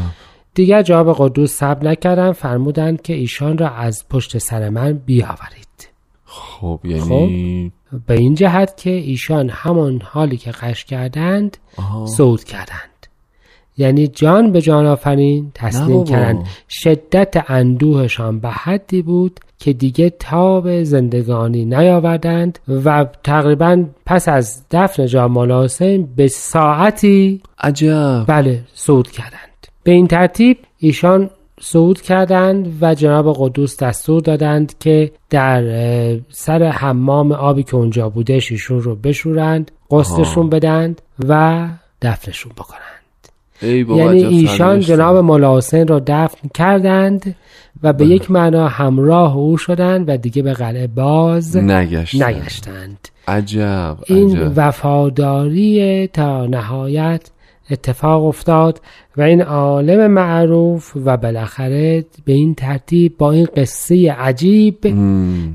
دیگر 0.53 0.81
جواب 0.81 1.15
قدوس 1.19 1.51
صبر 1.51 1.87
نکردن. 1.87 2.31
فرمودند 2.31 3.01
که 3.01 3.13
ایشان 3.13 3.57
را 3.57 3.69
از 3.69 4.07
پشت 4.09 4.37
سر 4.37 4.69
من 4.69 4.93
بیاورید. 4.93 5.89
خب 6.25 6.79
یعنی 6.83 7.71
به 8.07 8.13
این 8.13 8.35
جهت 8.35 8.77
که 8.77 8.89
ایشان 8.89 9.49
همان 9.49 10.01
حالی 10.03 10.37
که 10.37 10.51
قش 10.51 10.85
کردند. 10.85 11.57
صعود 12.05 12.43
کردند. 12.43 12.86
یعنی 13.77 14.07
جان 14.07 14.51
به 14.51 14.61
جان 14.61 14.85
آفرین 14.85 15.51
تسلیم. 15.53 16.03
کردند 16.03 16.47
شدت 16.69 17.51
اندوهشان 17.51 18.39
به 18.39 18.49
حدی 18.49 19.01
بود 19.01 19.39
که 19.59 19.73
دیگه 19.73 20.09
تاب 20.09 20.83
زندگانی 20.83 21.65
نیاوردند 21.65 22.59
و 22.85 23.05
تقریبا 23.23 23.85
پس 24.05 24.27
از 24.29 24.63
دفن 24.71 25.05
جان 25.05 25.31
مولا 25.31 25.63
حسین 25.63 26.07
به 26.15 26.27
ساعتی 26.27 27.41
عجب. 27.59 28.25
بله 28.27 28.59
صعود 28.73 29.11
کردند. 29.11 29.67
به 29.83 29.91
این 29.91 30.07
ترتیب 30.07 30.57
ایشان 30.77 31.29
صعود 31.61 32.01
کردند 32.01 32.77
و 32.81 32.95
جناب 32.95 33.35
قدوس 33.39 33.77
دستور 33.77 34.21
دادند 34.21 34.77
که 34.79 35.11
در 35.29 35.63
سر 36.29 36.63
حمام 36.63 37.31
آبی 37.31 37.63
که 37.63 37.75
اونجا 37.75 38.09
بودش 38.09 38.51
ایشون 38.51 38.81
رو 38.81 38.95
بشورند 38.95 39.71
قسطشون 39.91 40.49
بدند 40.49 41.01
و 41.27 41.67
دفنشون 42.01 42.51
بکنند. 42.57 42.96
ای 43.61 43.83
بابا 43.83 44.15
یعنی 44.15 44.37
ایشان. 44.37 44.79
جناب 44.79 45.17
مولا 45.17 45.57
حسین 45.57 45.87
را 45.87 46.01
دفن 46.07 46.49
کردند 46.53 47.35
و 47.83 47.93
به 47.93 48.05
یک 48.05 48.31
معنا 48.31 48.67
همراه 48.67 49.37
او 49.37 49.57
شدند 49.57 50.09
و 50.09 50.17
دیگه 50.17 50.41
به 50.41 50.53
قلعه 50.53 50.87
باز 50.87 51.57
نگشت 51.57 52.21
نگشتند 52.21 53.07
عجب 53.27 53.97
این 54.05 54.37
عجب 54.37 54.53
وفاداری 54.55 56.07
تا 56.07 56.45
نهایت 56.45 57.29
اتفاق 57.69 58.25
افتاد 58.25 58.81
و 59.17 59.21
این 59.21 59.41
عالم 59.41 60.11
معروف 60.11 60.93
و 61.05 61.17
بالاخره 61.17 62.05
به 62.25 62.33
این 62.33 62.55
ترتیب 62.55 63.17
با 63.17 63.31
این 63.31 63.47
قصه 63.55 64.11
عجیب. 64.11 64.77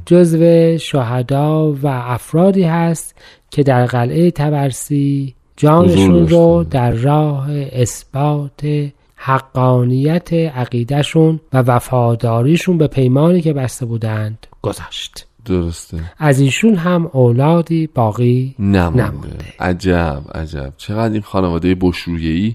جزو 0.07 0.79
شهدا 0.79 1.73
و 1.73 1.87
افرادی 1.87 2.63
هست 2.63 3.15
که 3.51 3.63
در 3.63 3.87
قلعه 3.87 4.31
تبرسی 4.31 5.35
جانشون 5.63 6.29
رو. 6.29 6.65
در 6.71 6.91
راه 6.91 7.49
اثبات 7.73 8.91
حقانیت 9.17 10.33
عقیدهشون 10.33 11.41
و 11.53 11.59
وفاداریشون 11.59 12.79
به 12.79 12.87
پیمانی 12.87 13.41
که 13.41 13.53
بسته 13.53 13.87
بودند 13.87 14.47
گذاشت 14.63 15.27
درسته 15.45 16.01
از 16.19 16.41
ایشون 16.41 16.75
هم 16.75 17.11
اولادی 17.13 17.87
باقی 17.87 18.55
نمونده. 18.59 19.11
نمونده. 19.11 19.45
عجب 19.61 20.23
عجب 20.35 20.73
چقدر 20.77 21.13
این 21.13 21.23
خانواده 21.23 21.77
بشرویه‌ای 21.81 22.55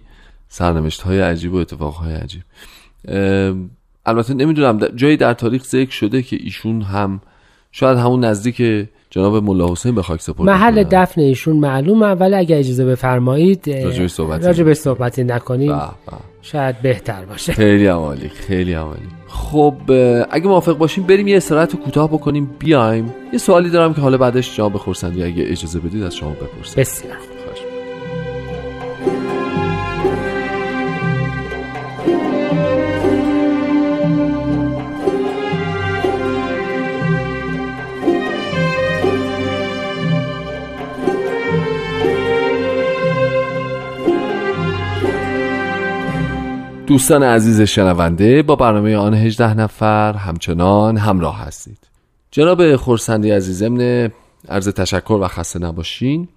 سرنوشت 0.50 1.02
های 1.02 1.22
عجیب 1.22 1.54
و 1.54 1.58
اتفاق 1.58 1.94
های 1.94 2.16
عجیب 2.16 2.44
البته 4.06 4.34
نمی‌دونم 4.34 4.88
جایی 4.96 5.18
در 5.18 5.34
تاریخ 5.34 5.64
ذکر 5.64 5.92
شده 5.92 6.22
که 6.22 6.38
ایشون 6.40 6.82
هم 6.82 7.22
شاید 7.72 7.98
همون 7.98 8.26
نزدیک 8.26 8.88
جناب 9.10 9.44
ملا 9.44 9.72
حسین 9.72 9.96
به 9.96 10.02
خاک 10.02 10.22
سپرده 10.22 10.44
محل. 10.44 10.84
دفن 10.84 11.22
ایشون 11.22 11.56
معلومه. 11.56 12.08
ولی 12.08 12.36
اگه 12.36 12.58
اجازه 12.58 12.86
بفرمایید 12.86 13.64
اه، 13.68 13.84
راجبش 13.84 14.12
صحبتی 14.12 14.46
راجبش 14.46 14.78
صحبتی 14.78 15.24
نکنیم. 15.24 15.76
شاید 16.42 16.82
بهتر 16.82 17.26
باشه. 17.26 17.54
خیلی 17.64 17.86
عالی 17.86 18.30
خیلی 18.30 18.74
عالی 18.74 19.08
خب 19.28 19.74
اگه 20.32 20.48
موافق 20.48 20.78
باشیم 20.78 21.04
بریم 21.04 21.28
یه 21.28 21.38
استراحت 21.38 21.76
کوتاه 21.76 22.08
بکنیم 22.12 22.50
بیایم. 22.60 23.14
یه 23.34 23.40
سوالی 23.40 23.70
دارم 23.70 23.94
که 23.94 24.02
حالا 24.02 24.18
بعدش 24.18 24.58
جواب 24.58 24.78
خورسندی 24.78 25.24
اگه 25.24 25.44
اجازه 25.48 25.80
بدید 25.80 26.04
از 26.04 26.16
شما 26.16 26.30
بپرسم. 26.30 26.82
بسیار. 26.82 27.18
دوستان 46.88 47.24
عزیز 47.24 47.62
شنونده 47.62 48.42
با 48.44 48.56
برنامه 48.56 48.96
آن 48.96 49.14
18 49.14 49.54
نفر 49.54 50.14
همچنان 50.14 50.98
همراه 50.98 51.40
هستید. 51.40 51.78
جناب 52.32 52.76
خورسندی 52.76 53.32
عزیز 53.32 53.58
ضمن 53.58 54.10
عرض 54.50 54.68
تشکر 54.68 55.20
و 55.22 55.28
خسته 55.28 55.60
نباشین 55.60 56.28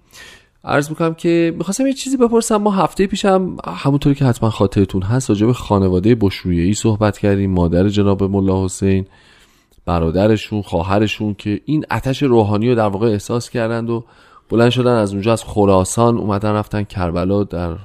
عرض 0.63 0.89
می‌کنم 0.89 1.13
که 1.13 1.53
می‌خواستم 1.57 1.87
یه 1.87 1.93
چیزی 1.93 2.17
بپرسم. 2.17 2.55
ما 2.55 2.71
هفته 2.71 3.07
پیشم 3.07 3.57
همونطوری 3.67 4.15
که 4.15 4.25
حتما 4.25 4.49
خاطرتون 4.49 5.01
هست 5.01 5.29
راجع 5.29 5.47
به 5.47 5.53
خانواده 5.53 6.15
بشرویه‌ای 6.15 6.73
صحبت 6.73 7.17
کردیم. 7.17 7.51
مادر 7.51 7.89
جناب 7.89 8.23
ملا 8.23 8.65
حسین 8.65 9.05
برادرشون 9.85 10.61
خواهرشون 10.61 11.33
که 11.33 11.61
این 11.65 11.85
آتش 11.91 12.23
روحانی 12.23 12.69
رو 12.69 12.75
در 12.75 12.87
واقع 12.87 13.07
احساس 13.07 13.49
کردند 13.49 13.89
و 13.89 14.05
بلند 14.49 14.69
شدن 14.69 14.95
از 14.95 15.13
اونجا 15.13 15.31
از 15.31 15.43
خراسان 15.43 16.17
اومدن 16.17 16.51
رفتن 16.51 16.83
کربلا 16.83 17.43
در 17.43 17.75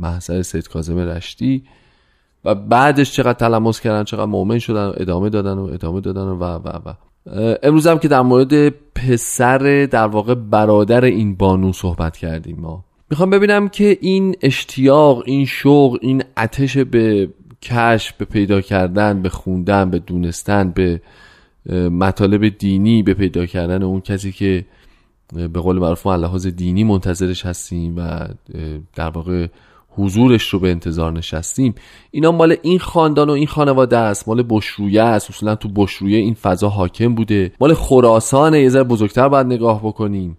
محضر 0.00 0.42
سید 0.42 0.68
کاظم 0.68 0.98
رشتی. 0.98 1.64
و 2.44 2.54
بعدش 2.54 3.12
چقدر 3.12 3.32
تلمس 3.32 3.80
کردن 3.80 4.04
چقدر 4.04 4.24
مؤمن 4.24 4.58
شدن 4.58 4.86
و 4.86 4.92
ادامه 4.96 5.30
دادن 5.30 5.58
و 5.58 5.64
ادامه 5.64 6.00
دادن 6.00 6.22
و 6.22 6.44
و 6.44 6.68
و. 6.68 6.94
اه، 7.26 7.56
امروز 7.62 7.86
هم 7.86 7.98
که 7.98 8.08
در 8.08 8.22
مورد 8.22 8.68
پسر 8.68 9.86
در 9.90 10.06
واقع 10.06 10.34
برادر 10.34 11.04
این 11.04 11.34
بانو 11.34 11.72
صحبت 11.72 12.16
کردیم 12.16 12.56
ما. 12.60 12.84
می‌خوام 13.10 13.30
ببینم 13.30 13.68
که 13.68 13.98
این 14.00 14.36
اشتیاق 14.42 15.22
این 15.26 15.46
شوق 15.46 15.98
این 16.00 16.24
آتش 16.36 16.78
به 16.78 17.28
کشف 17.62 18.12
به 18.12 18.24
پیدا 18.24 18.60
کردن 18.60 19.22
به 19.22 19.28
خوندن 19.28 19.90
به 19.90 19.98
دونستن 19.98 20.70
به 20.70 21.00
مطالب 21.90 22.58
دینی 22.58 23.02
به 23.02 23.14
پیدا 23.14 23.46
کردن 23.46 23.82
اون 23.82 24.00
کسی 24.00 24.32
که 24.32 24.64
به 25.32 25.60
قول 25.60 25.78
معروف 25.78 26.06
ما 26.06 26.16
لحاظ 26.16 26.46
دینی 26.46 26.84
منتظرش 26.84 27.46
هستیم 27.46 27.94
و 27.96 28.28
در 28.94 29.08
واقع 29.08 29.46
حضورش 29.96 30.48
رو 30.48 30.58
به 30.58 30.70
انتظار 30.70 31.12
نشستیم. 31.12 31.74
اینا 32.10 32.32
مال 32.32 32.56
این 32.62 32.78
خاندان 32.78 33.30
و 33.30 33.32
این 33.32 33.46
خانواده 33.46 33.96
است. 33.96 34.28
مال 34.28 34.44
بشرویه 34.48 35.02
است. 35.02 35.30
اصولا 35.30 35.54
تو 35.54 35.68
بشرویه 35.76 36.18
این 36.18 36.34
فضا 36.34 36.68
حاکم 36.68 37.14
بوده. 37.14 37.52
مال 37.60 37.74
خراسان 37.74 38.54
یه 38.54 38.68
ذره 38.68 38.82
بزرگتر 38.82 39.28
باید 39.28 39.46
نگاه 39.46 39.80
بکنیم. 39.80 40.36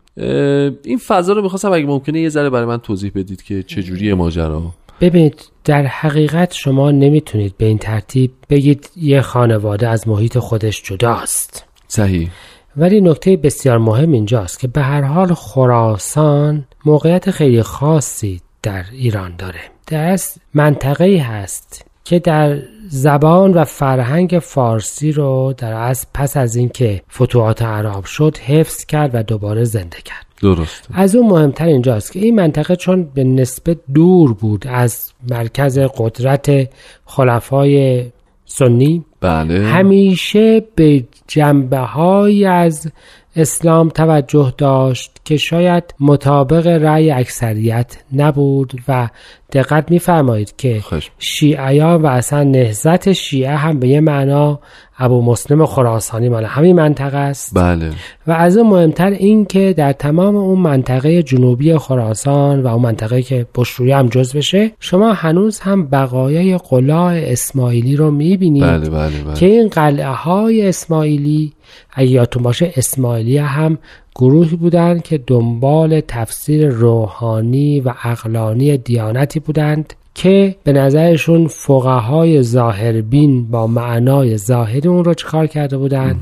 این 0.83 0.97
فضا 1.07 1.33
رو 1.33 1.41
می‌خواستم 1.41 1.71
اگه 1.71 1.85
ممکنه 1.85 2.21
یه 2.21 2.29
ذره 2.29 2.49
برای 2.49 2.65
من 2.65 2.77
توضیح 2.77 3.11
بدید 3.15 3.43
که 3.43 3.63
چجوری 3.63 4.13
ماجرا؟ 4.13 4.61
ببینید 5.01 5.49
در 5.63 5.85
حقیقت 5.85 6.53
شما 6.53 6.91
نمی‌تونید 6.91 7.57
به 7.57 7.65
این 7.65 7.77
ترتیب 7.77 8.31
بگید 8.49 8.89
یه 8.95 9.21
خانواده 9.21 9.87
از 9.87 10.07
محیط 10.07 10.37
خودش 10.37 10.83
جداست. 10.83 11.65
صحیح. 11.87 12.29
ولی 12.77 13.01
نکته 13.01 13.37
بسیار 13.37 13.77
مهم 13.77 14.11
اینجاست 14.11 14.59
که 14.59 14.67
به 14.67 14.81
هر 14.81 15.01
حال 15.01 15.33
خراسان 15.33 16.65
موقعیت 16.85 17.31
خیلی 17.31 17.61
خاصی 17.61 18.41
در 18.65 18.85
ایران 18.91 19.35
داره. 19.37 19.59
در 19.87 20.19
منطقه 20.53 21.17
هست 21.17 21.85
که 22.03 22.19
در 22.19 22.59
زبان 22.89 23.53
و 23.53 23.63
فرهنگ 23.63 24.39
فارسی 24.43 25.11
رو 25.11 25.53
در 25.57 25.73
از 25.73 26.07
پس 26.13 26.37
از 26.37 26.55
اینکه 26.55 27.01
فتوحات 27.13 27.61
عرب 27.61 28.05
شد 28.05 28.37
حفظ 28.37 28.85
کرد 28.85 29.11
و 29.13 29.23
دوباره 29.23 29.63
زنده 29.63 29.97
کرد. 30.05 30.25
درست. 30.41 30.87
از 30.93 31.15
اون 31.15 31.29
مهمتر 31.29 31.65
اینجاست 31.65 32.11
که 32.11 32.19
این 32.19 32.35
منطقه 32.35 32.75
چون 32.75 33.03
به 33.03 33.23
نسبت 33.23 33.77
دور 33.93 34.33
بود 34.33 34.67
از 34.67 35.13
مرکز 35.29 35.79
قدرت 35.97 36.69
خلفای 37.05 38.05
سنی 38.45 39.05
بله. 39.21 39.65
همیشه 39.65 40.63
به 40.75 41.03
جنبه 41.27 41.79
های 41.79 42.45
از 42.45 42.91
اسلام 43.35 43.89
توجه 43.89 44.53
داشت 44.57 45.11
که 45.25 45.37
شاید 45.37 45.83
مطابق 45.99 46.67
رأی 46.67 47.11
اکثریت 47.11 47.97
نبود 48.13 48.81
و 48.87 49.09
دقت 49.53 49.91
میفرمایید 49.91 50.53
که 50.57 50.81
شیعیان 51.19 52.01
و 52.01 52.05
اصلا 52.05 52.43
نهزت 52.43 53.11
شیعه 53.11 53.55
هم 53.55 53.79
به 53.79 53.87
یه 53.87 54.01
معنا 54.01 54.59
ابو 54.97 55.21
مسلم 55.21 55.65
خراسانی 55.65 56.29
مال 56.29 56.45
همین 56.45 56.75
منطقه 56.75 57.17
است. 57.17 57.53
بله. 57.55 57.91
و 58.27 58.31
از 58.31 58.57
اون 58.57 58.67
مهمتر 58.67 59.09
این 59.09 59.45
که 59.45 59.73
در 59.77 59.93
تمام 59.93 60.35
اون 60.35 60.59
منطقه 60.59 61.23
جنوبی 61.23 61.77
خراسان 61.77 62.63
و 62.63 62.67
اون 62.67 62.81
منطقه 62.81 63.21
که 63.21 63.45
بشروی 63.55 63.91
هم 63.91 64.07
جز 64.07 64.33
بشه 64.33 64.71
شما 64.79 65.13
هنوز 65.13 65.59
هم 65.59 65.87
بقایای 65.87 66.57
قلاع 66.57 67.13
اسماعیلی 67.15 67.95
رو 67.95 68.11
می‌بینید 68.11 68.63
بله 68.63 68.89
بله 68.89 69.23
بله. 69.23 69.33
که 69.33 69.45
این 69.45 69.67
قلعه 69.67 70.07
های 70.07 70.67
اسماعیلی 70.67 71.53
اگه 71.93 72.09
یادتون 72.09 72.43
باشه 72.43 72.73
اسماعیلی 72.75 73.37
هم 73.37 73.77
گروهی 74.15 74.55
بودند 74.55 75.03
که 75.03 75.17
دنبال 75.17 76.01
تفسیر 76.07 76.69
روحانی 76.69 77.79
و 77.79 77.93
اقلانی 78.03 78.77
دیانتی 78.77 79.39
بودند 79.39 79.93
که 80.15 80.55
به 80.63 80.73
نظرشون 80.73 81.47
فقهای 81.47 82.43
ظاهربین 82.43 83.51
با 83.51 83.67
معنای 83.67 84.37
ظاهری 84.37 84.87
اون 84.87 85.03
رو 85.03 85.13
چکار 85.13 85.47
کرده 85.47 85.77
بودند. 85.77 86.21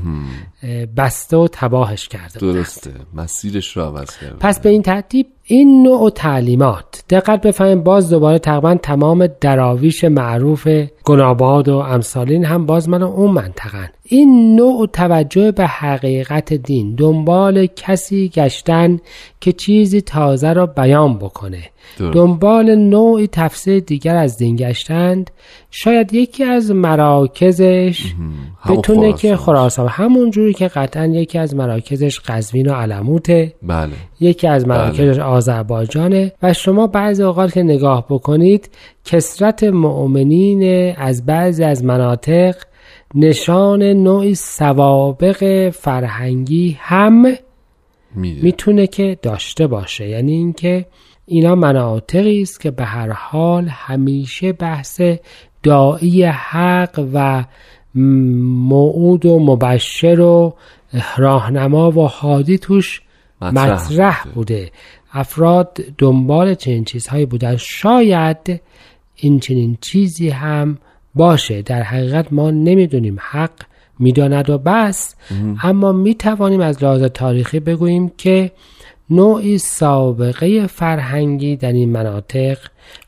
بسته 0.96 1.36
و 1.36 1.48
تباهش 1.52 2.08
کرده 2.08 2.38
درسته. 2.38 2.90
مسیرش 3.14 3.76
رو 3.76 3.82
عوض 3.82 4.18
کرده 4.18 4.36
پس 4.40 4.60
به 4.60 4.68
این 4.68 4.82
ترتیب 4.82 5.26
این 5.46 5.82
نوع 5.82 6.10
تعلیمات. 6.10 7.04
دقت 7.10 7.40
بفهمیم 7.40 7.82
باز 7.82 8.10
دوباره 8.10 8.38
تقریبا 8.38 8.74
تمام 8.74 9.26
دراویش 9.26 10.04
معروف 10.04 10.68
گناباد 11.04 11.68
و 11.68 11.76
امثالین 11.76 12.44
هم 12.44 12.66
باز 12.66 12.88
من 12.88 13.02
اون 13.02 13.30
منطقن. 13.30 13.88
این 14.02 14.56
نوع 14.56 14.86
توجه 14.86 15.52
به 15.52 15.66
حقیقت 15.66 16.52
دین 16.52 16.94
دنبال 16.94 17.66
کسی 17.66 18.28
گشتن 18.28 18.98
که 19.40 19.52
چیزی 19.52 20.00
تازه 20.00 20.52
را 20.52 20.66
بیان 20.66 21.18
بکنه. 21.18 21.62
دنبال 21.98 22.74
نوعی 22.74 23.26
تفسیر 23.26 23.80
دیگر 23.80 24.16
از 24.16 24.38
دین 24.38 24.56
گشتند. 24.56 25.30
شاید 25.70 26.14
یکی 26.14 26.44
از 26.44 26.70
مراکزش 26.70 28.14
بتونه 28.68 29.12
که 29.12 29.36
خراسان. 29.36 29.88
همون 29.88 30.30
جوری 30.30 30.52
که 30.52 30.68
قطعا 30.68 31.06
یکی 31.06 31.38
از 31.38 31.54
مراکزش 31.54 32.20
قزوین 32.20 32.70
و 32.70 32.74
علموته. 32.74 33.54
بله. 33.62 33.92
یکی 34.20 34.46
از 34.46 34.68
مراکزش 34.68 35.18
بله. 35.18 35.24
آذربایجانه 35.34 36.32
و 36.42 36.52
شما 36.52 36.86
بعضی 36.86 37.22
اوقات 37.22 37.52
که 37.52 37.62
نگاه 37.62 38.06
بکنید 38.08 38.70
کسرت 39.04 39.64
مؤمنین 39.64 40.94
از 40.96 41.26
بعضی 41.26 41.64
از 41.64 41.84
مناطق 41.84 42.56
نشان 43.14 43.82
نوعی 43.82 44.34
سوابق 44.34 45.70
فرهنگی 45.70 46.76
هم 46.80 47.34
می‌تونه 48.16 48.86
که 48.86 49.18
داشته 49.22 49.66
باشه. 49.66 50.08
یعنی 50.08 50.32
اینکه 50.32 50.86
اینا 51.26 51.54
مناطقی 51.54 52.42
است 52.42 52.60
که 52.60 52.70
به 52.70 52.84
هر 52.84 53.10
حال 53.10 53.68
همیشه 53.68 54.52
بحث 54.52 55.00
دایی 55.62 56.24
حق 56.24 57.08
و 57.14 57.44
موعود 57.94 59.26
و 59.26 59.38
مبشر 59.38 60.20
و 60.20 60.54
راهنما 61.16 61.90
و 61.90 62.08
حادی 62.08 62.58
توش 62.58 63.02
مطرح, 63.42 63.92
مطرح 63.92 64.24
بوده. 64.34 64.70
افراد 65.14 65.78
دنبال 65.98 66.54
چنین 66.54 66.84
چیزهایی 66.84 67.26
بودن. 67.26 67.56
شاید 67.56 68.60
این 69.16 69.40
چنین 69.40 69.78
چیزی 69.80 70.28
هم 70.28 70.78
باشه. 71.14 71.62
در 71.62 71.82
حقیقت 71.82 72.32
ما 72.32 72.50
نمی‌دونیم. 72.50 73.16
حق 73.20 73.50
می‌داند 73.98 74.50
و 74.50 74.58
بس. 74.58 75.14
اما 75.62 75.92
می‌توانیم 75.92 76.60
از 76.60 76.84
لحاظ 76.84 77.02
تاریخی 77.02 77.60
بگوییم 77.60 78.12
که 78.18 78.50
نوعی 79.10 79.58
سابقه 79.58 80.66
فرهنگی 80.66 81.56
در 81.56 81.72
این 81.72 81.90
مناطق 81.90 82.58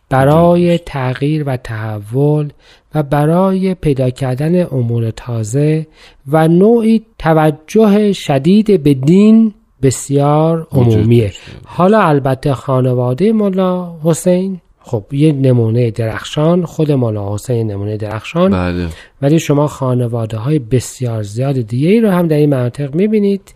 برای 0.09 0.79
تغییر 0.79 1.45
و 1.47 1.57
تحول 1.57 2.51
و 2.95 3.03
برای 3.03 3.75
پیدا 3.75 4.11
کردن 4.11 4.66
امور 4.66 5.11
تازه 5.11 5.87
و 6.29 6.49
نوعی 6.49 7.03
توجه 7.19 8.12
شدید 8.12 8.83
به 8.83 8.95
دین 8.95 9.55
بسیار 9.87 10.66
عمومیه. 10.72 11.33
حالا 11.64 12.01
البته 12.01 12.55
خانواده 12.55 13.33
مولا 13.33 13.96
حسین 14.05 14.61
خب 14.81 15.05
یه 15.12 15.33
نمونه 15.33 15.90
درخشان 15.90 16.64
خود 16.64 16.92
مولا 16.92 17.35
حسین 17.35 17.70
نمونه 17.70 17.96
درخشان. 17.96 18.51
بله. 18.51 18.88
ولی 19.22 19.38
شما 19.38 19.66
خانواده 19.66 20.37
های 20.37 20.59
بسیار 20.59 21.22
زیاد 21.22 21.61
دیگه 21.61 21.88
ای 21.88 22.01
رو 22.01 22.11
هم 22.11 22.29
در 22.29 22.37
این 22.37 22.51
مناطق 22.51 22.94
می‌بینید 22.94 23.55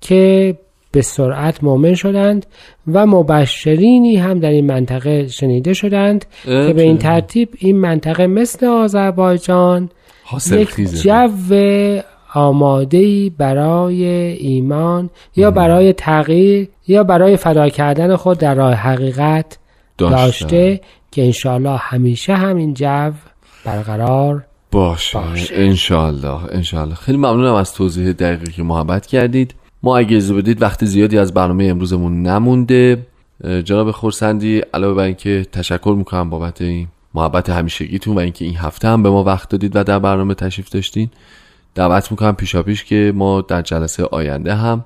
که 0.00 0.56
به 0.92 1.02
سرعت 1.02 1.64
مؤمن 1.64 1.94
شدند 1.94 2.46
و 2.92 3.06
مبشرینی 3.06 4.16
هم 4.16 4.40
در 4.40 4.50
این 4.50 4.66
منطقه 4.66 5.28
شنیده 5.28 5.74
شدند 5.74 6.24
که 6.44 6.72
به 6.76 6.82
این 6.82 6.98
ترتیب 6.98 7.48
این 7.58 7.76
منطقه 7.76 8.26
مثل 8.26 8.66
آذربایجان 8.66 9.90
یک 10.50 10.80
جو 11.02 11.28
آماده 12.34 13.30
برای 13.30 14.04
ایمان 14.32 15.10
یا 15.36 15.50
برای 15.50 15.92
تغییر 15.92 16.68
یا 16.88 17.04
برای 17.04 17.36
فدا 17.36 17.68
کردن 17.68 18.16
خود 18.16 18.38
در 18.38 18.54
راه 18.54 18.74
حقیقت 18.74 19.58
داشته, 19.98 20.80
که 21.10 21.24
انشاءالله 21.24 21.76
همیشه 21.76 22.34
همین 22.34 22.74
جو 22.74 23.10
برقرار 23.64 24.44
باشه, 24.72 25.18
باشه. 25.18 25.54
انشالله 25.56 26.40
انشالله 26.50 26.94
خیلی 26.94 27.18
ممنونم 27.18 27.54
از 27.54 27.74
توضیح 27.74 28.12
دقیقی 28.12 28.52
که 28.52 28.62
محبت 28.62 29.06
کردید. 29.06 29.54
ما 29.82 29.96
اگه 29.96 30.16
اجازه 30.16 30.34
بدید 30.34 30.62
وقت 30.62 30.84
زیادی 30.84 31.18
از 31.18 31.34
برنامه 31.34 31.64
امروزمون 31.64 32.22
نمونده. 32.22 33.06
جناب 33.64 33.90
خورسندی 33.90 34.62
علاوه 34.74 34.94
بر 34.94 35.02
اینکه 35.02 35.46
تشکر 35.52 35.94
می‌کنم 35.98 36.30
بابت 36.30 36.62
این 36.62 36.88
محبت 37.14 37.50
همیشگیتون 37.50 38.16
و 38.16 38.18
اینکه 38.18 38.44
این 38.44 38.56
هفته 38.56 38.88
هم 38.88 39.02
به 39.02 39.10
ما 39.10 39.24
وقت 39.24 39.48
دادید 39.48 39.76
و 39.76 39.84
در 39.84 39.98
برنامه 39.98 40.34
تشریف 40.34 40.68
داشتین 40.68 41.10
دعوت 41.74 42.10
می‌کنم 42.10 42.34
پیشا 42.34 42.62
پیش 42.62 42.84
که 42.84 43.12
ما 43.14 43.40
در 43.40 43.62
جلسه 43.62 44.04
آینده 44.04 44.54
هم 44.54 44.84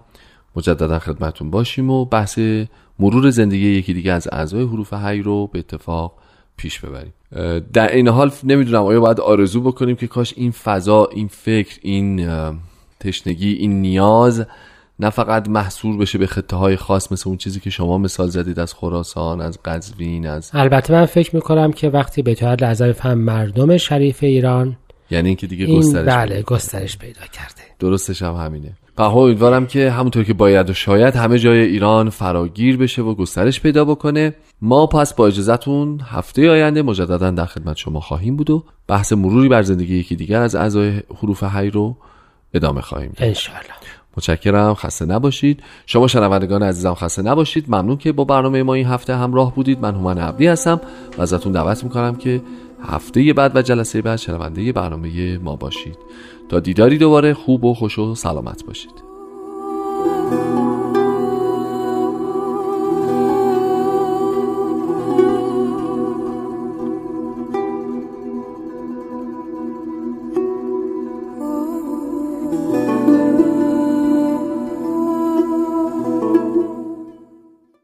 مجددا 0.57 0.99
خدمتون 0.99 1.51
باشیم 1.51 1.90
و 1.90 2.05
بحث 2.05 2.38
مرور 2.99 3.31
زندگی 3.31 3.68
یکی 3.68 3.94
دیگه 3.94 4.12
از 4.12 4.29
اعضای 4.33 4.62
حروف 4.62 4.92
هی 4.92 5.22
رو 5.22 5.46
به 5.46 5.59
اتفاق 5.59 6.12
پیش 6.57 6.81
ببریم. 6.81 7.12
در 7.72 7.92
این 7.92 8.09
حال 8.09 8.31
نمی‌دونم 8.44 8.83
آیا 8.85 9.01
باید 9.01 9.20
آرزو 9.20 9.61
بکنیم 9.61 9.96
که 9.96 10.07
کاش 10.07 10.35
این 10.37 10.51
فضا 10.51 11.09
این 11.12 11.29
فکر 11.29 11.79
این 11.83 12.29
تشنگی 13.01 13.53
این 13.53 13.81
نیاز 13.81 14.46
نه 15.01 15.11
فقط 15.11 15.49
محصور 15.49 15.96
بشه 15.96 16.18
به 16.18 16.27
خطه 16.27 16.57
های 16.57 16.77
خاص 16.77 17.12
مثل 17.12 17.29
اون 17.31 17.38
چیزی 17.38 17.61
که 17.61 17.70
شما 17.70 17.99
مثال 17.99 18.29
زدید 18.29 18.61
از 18.61 18.75
خراسان 18.75 19.40
از 19.40 19.59
قزوین 19.64 20.27
از 20.27 20.51
البته 20.55 20.92
من 20.92 21.07
فکر 21.07 21.35
می‌کنم 21.35 21.72
که 21.72 21.88
وقتی 21.88 22.22
به 22.22 22.35
طور 22.35 22.57
لحظه 22.61 22.92
فهم 22.92 23.18
مردم 23.18 23.77
شریف 23.77 24.22
ایران 24.22 24.77
یعنی 25.11 25.29
اینکه 25.29 25.47
دیگه 25.47 25.64
این 25.64 25.79
گسترش 25.79 26.09
بله 26.14 26.35
پیدا. 26.35 26.42
گسترش 26.42 26.99
پیدا 26.99 27.21
کرده. 27.33 27.62
درستش 27.79 28.23
هم 28.23 28.35
همینه. 28.35 28.73
امیدوارم 28.99 29.66
که 29.66 29.90
همونطور 29.90 30.25
که 30.25 30.35
باید 30.35 30.71
و 30.71 30.75
شاید 30.75 31.16
همه 31.16 31.38
جای 31.38 31.59
ایران 31.59 32.11
فراگیر 32.11 32.77
بشه 32.77 33.03
و 33.03 33.14
گسترش 33.14 33.61
پیدا 33.61 33.85
بکنه. 33.85 34.35
ما 34.62 34.87
پس 34.87 35.14
با 35.14 35.27
اجازهتون 35.27 36.01
هفته 36.01 36.51
آینده 36.51 36.83
مجددا 36.83 37.31
در 37.31 37.47
خدمت 37.47 37.77
شما 37.77 38.01
خواهیم 38.01 38.37
بود 38.37 38.51
و 38.51 38.64
بحث 38.88 39.12
مروری 39.12 39.49
بر 39.49 39.62
زندگی 39.62 39.97
یکی 39.97 40.16
دیگر 40.16 40.40
از 40.40 40.55
اعضای 40.55 41.03
حروف 41.16 41.45
هی 41.55 41.71
رو 41.71 41.97
ادامه 42.55 42.81
خواهیم 42.81 43.12
داد. 43.16 43.29
انشالله 43.29 43.61
متشکرم 44.16 44.75
خسته 44.75 45.05
نباشید. 45.05 45.62
شما 45.87 46.09
شنوندگان 46.09 46.62
عزیزم 46.62 46.95
خسته 46.95 47.23
نباشید. 47.23 47.64
ممنون 47.69 47.97
که 47.97 48.12
با 48.12 48.25
برنامه 48.25 48.62
ما 48.62 48.75
این 48.75 48.87
هفته 48.87 49.16
همراه 49.16 49.55
بودید. 49.55 49.81
من 49.81 49.95
هومن 49.95 50.19
عبدی 50.19 50.47
هستم. 50.47 50.81
و 51.19 51.23
ازتون 51.23 51.53
دعوت 51.53 51.85
می‌کنم 51.85 52.16
که 52.16 52.40
هفته 52.87 53.33
بعد 53.33 53.57
و 53.57 53.62
جلسه 53.62 54.03
بعد 54.03 54.18
شنونده 54.18 54.72
برنامه 54.72 55.38
ما 55.38 55.57
باشید. 55.57 55.99
تا 56.49 56.61
دیداری 56.61 56.99
دوباره 56.99 57.35
خوب 57.35 57.64
و 57.64 57.75
خوش 57.75 57.99
و 57.99 58.14
سلامت 58.14 58.64
باشید. 58.64 59.06